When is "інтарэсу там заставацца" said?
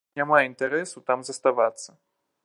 0.45-1.89